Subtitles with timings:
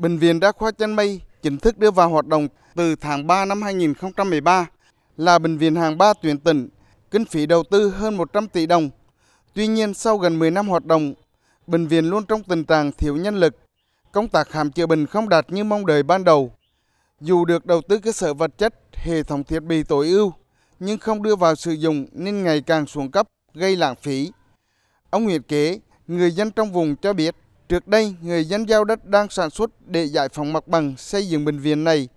[0.00, 3.44] Bệnh viện Đa khoa Chân Mây chính thức đưa vào hoạt động từ tháng 3
[3.44, 4.66] năm 2013
[5.16, 6.68] là bệnh viện hàng 3 tuyến tỉnh,
[7.10, 8.90] kinh phí đầu tư hơn 100 tỷ đồng.
[9.54, 11.14] Tuy nhiên, sau gần 10 năm hoạt động,
[11.66, 13.56] bệnh viện luôn trong tình trạng thiếu nhân lực,
[14.12, 16.52] công tác khám chữa bệnh không đạt như mong đợi ban đầu.
[17.20, 20.32] Dù được đầu tư cơ sở vật chất, hệ thống thiết bị tối ưu,
[20.78, 24.30] nhưng không đưa vào sử dụng nên ngày càng xuống cấp, gây lãng phí.
[25.10, 27.36] Ông Nguyễn Kế, người dân trong vùng cho biết,
[27.70, 31.28] trước đây người dân giao đất đang sản xuất để giải phóng mặt bằng xây
[31.28, 32.08] dựng bệnh viện này.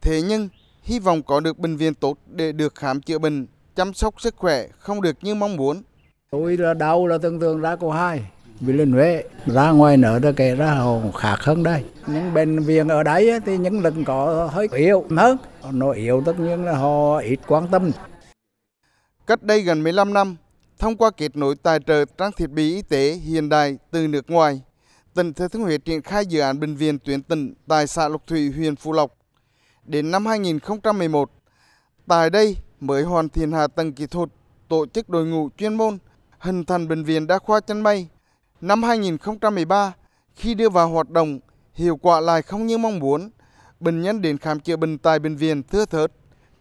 [0.00, 0.48] Thế nhưng,
[0.82, 3.46] hy vọng có được bệnh viện tốt để được khám chữa bệnh,
[3.76, 5.82] chăm sóc sức khỏe không được như mong muốn.
[6.30, 8.22] Tôi là đau là tưởng tượng ra cô hai,
[8.60, 11.84] vì lên Huế, ra ngoài nở ra kể ra hồ khác hơn đây.
[12.06, 15.36] Những bệnh viện ở đấy thì những lực có hơi yếu hơn,
[15.70, 17.90] nó yếu tất nhiên là họ ít quan tâm.
[19.26, 20.36] Cách đây gần 15 năm,
[20.78, 24.30] thông qua kết nối tài trợ trang thiết bị y tế hiện đại từ nước
[24.30, 24.60] ngoài,
[25.14, 28.26] tỉnh Thừa Thiên Huế triển khai dự án bệnh viện tuyến tỉnh tại xã Lộc
[28.26, 29.14] Thủy, huyện Phú Lộc.
[29.84, 31.30] Đến năm 2011,
[32.06, 34.28] tại đây mới hoàn thiện hạ tầng kỹ thuật,
[34.68, 35.98] tổ chức đội ngũ chuyên môn,
[36.38, 38.08] hình thành bệnh viện đa khoa chân mây.
[38.60, 39.92] Năm 2013,
[40.34, 41.40] khi đưa vào hoạt động,
[41.74, 43.30] hiệu quả lại không như mong muốn.
[43.80, 46.12] Bệnh nhân đến khám chữa bệnh tại bệnh viện thưa thớt,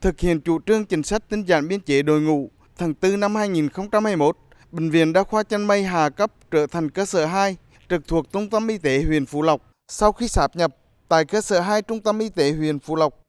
[0.01, 2.49] thực hiện chủ trương chính sách tinh giản biên chế đội ngũ.
[2.77, 4.37] Tháng 4 năm 2021,
[4.71, 7.57] Bệnh viện Đa khoa chân mây hà cấp trở thành cơ sở 2
[7.91, 9.61] trực thuộc Trung tâm Y tế huyện Phú Lộc.
[9.87, 10.75] Sau khi sáp nhập
[11.07, 13.23] tại cơ sở 2 Trung tâm Y tế huyện Phú Lộc,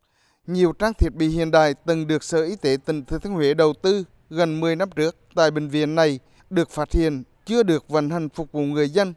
[0.46, 3.54] nhiều trang thiết bị hiện đại từng được Sở Y tế tỉnh Thừa Thiên Huế
[3.54, 6.18] đầu tư gần 10 năm trước tại bệnh viện này
[6.50, 9.14] được phát hiện chưa được vận hành phục vụ người dân.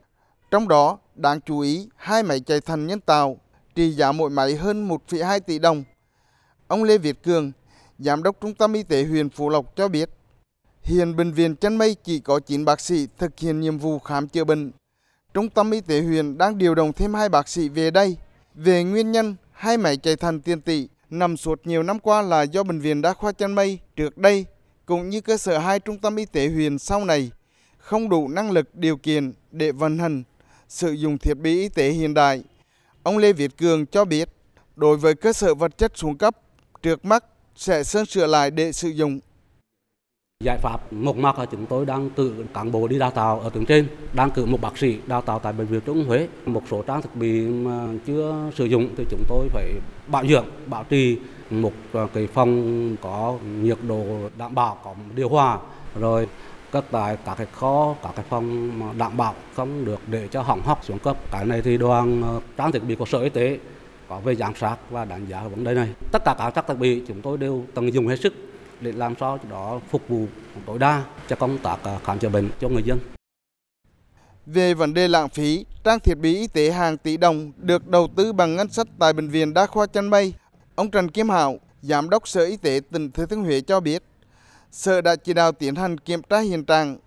[0.51, 3.37] Trong đó, đáng chú ý, hai máy chạy thận nhân tạo
[3.75, 5.83] trị giá mỗi máy hơn 1,2 tỷ đồng.
[6.67, 7.51] Ông Lê Việt Cường,
[7.99, 10.09] Giám đốc Trung tâm Y tế huyện Phú Lộc cho biết,
[10.81, 14.27] hiện bệnh viện Chân Mây chỉ có 9 bác sĩ thực hiện nhiệm vụ khám
[14.27, 14.71] chữa bệnh.
[15.35, 18.17] Trung tâm Y tế huyện đang điều động thêm hai bác sĩ về đây.
[18.53, 22.41] Về nguyên nhân, hai máy chạy thận tiền tỷ nằm suốt nhiều năm qua là
[22.41, 24.45] do Bệnh viện Đa khoa Chân Mây trước đây
[24.85, 27.31] cũng như cơ sở hai trung tâm y tế huyện sau này
[27.77, 30.23] không đủ năng lực điều kiện để vận hành
[30.67, 32.43] sử dụng thiết bị y tế hiện đại.
[33.03, 34.29] Ông Lê Việt Cường cho biết,
[34.75, 36.37] đối với cơ sở vật chất xuống cấp,
[36.81, 37.25] trước mắt
[37.55, 39.19] sẽ sơn sửa lại để sử dụng.
[40.43, 43.49] Giải pháp một mặt là chúng tôi đang cử cán bộ đi đào tạo ở
[43.49, 46.27] tuyến trên, đang cử một bác sĩ đào tạo tại bệnh viện Trung Huế.
[46.45, 49.71] Một số trang thiết bị mà chưa sử dụng thì chúng tôi phải
[50.07, 51.17] bảo dưỡng, bảo trì
[51.49, 54.05] một à, cái phòng có nhiệt độ
[54.37, 55.57] đảm bảo, có điều hòa,
[55.99, 56.27] rồi
[56.71, 60.61] các tại các cái kho, các cái phòng đảm bảo không được để cho hỏng
[60.61, 61.17] hóc xuống cấp.
[61.31, 63.59] Cái này thì đoàn à, trang thiết bị của sở y tế
[64.09, 65.89] có về giám sát và đánh giá vấn đề này.
[66.11, 68.33] Tất cả các trang thiết bị chúng tôi đều tận dụng hết sức
[68.85, 70.25] để làm sao đó phục vụ
[70.65, 72.99] tối đa cho công tác ờ, khám chữa bệnh cho người dân.
[74.45, 78.07] Về vấn đề lãng phí, trang thiết bị y tế hàng tỷ đồng được đầu
[78.15, 80.33] tư bằng ngân sách tại bệnh viện Đa khoa Chân Mây.
[80.75, 84.03] Ông Trần Kim Hảo, Giám đốc Sở Y tế tỉnh Thừa Thiên Huế cho biết,
[84.71, 86.97] Sở đã chỉ đạo tiến hành kiểm tra hiện trạng,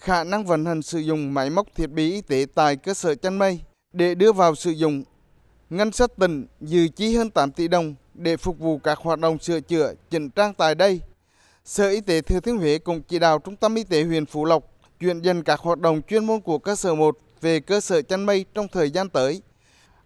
[0.00, 3.14] khả năng vận hành sử dụng máy móc thiết bị y tế tại cơ sở
[3.14, 3.60] chăn Mây
[3.92, 5.02] để đưa vào sử dụng.
[5.70, 9.38] Ngân sách tỉnh dự chi hơn 8 tỷ đồng để phục vụ các hoạt động
[9.38, 11.00] sửa chữa, chỉnh trang tại đây.
[11.64, 14.44] Sở Y tế Thừa Thiên Huế cũng chỉ đạo Trung tâm Y tế huyện Phú
[14.44, 14.64] Lộc
[15.00, 18.26] chuyển dần các hoạt động chuyên môn của cơ sở 1 về cơ sở chăn
[18.26, 19.42] mây trong thời gian tới.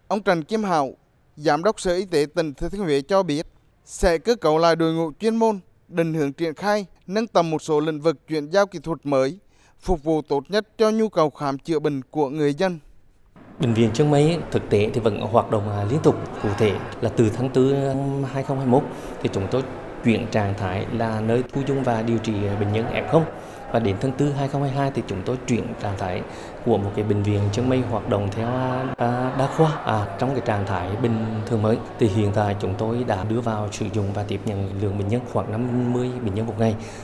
[0.07, 0.91] Ông Trần Kim Hảo,
[1.35, 3.47] Giám đốc Sở Y tế tỉnh Thừa Thiên Huế cho biết
[3.85, 7.61] sẽ cơ cấu lại đội ngũ chuyên môn, định hướng triển khai, nâng tầm một
[7.61, 9.39] số lĩnh vực chuyển giao kỹ thuật mới,
[9.79, 12.79] phục vụ tốt nhất cho nhu cầu khám chữa bệnh của người dân.
[13.59, 16.15] Bệnh viện Trương Mây thực tế thì vẫn hoạt động à, liên tục.
[16.43, 18.83] Cụ thể là từ tháng 4 năm 2021
[19.21, 19.63] thì chúng tôi
[20.03, 23.21] chuyển trạng thái là nơi thu dung và điều trị bệnh nhân F0
[23.71, 26.21] và đến tháng 4 2022 thì chúng tôi chuyển trạng thái
[26.65, 28.47] của một cái bệnh viện chân mây hoạt động theo
[28.97, 31.77] à, đa khoa à, trong cái trạng thái bình thường mới.
[31.99, 35.07] Thì hiện tại chúng tôi đã đưa vào sử dụng và tiếp nhận lượng bệnh
[35.07, 36.75] nhân khoảng 50 bệnh nhân một ngày.